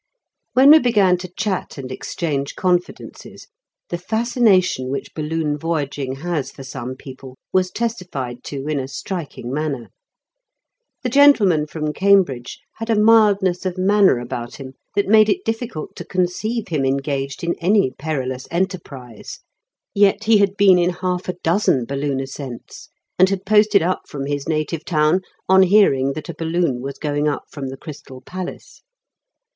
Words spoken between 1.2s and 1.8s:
chat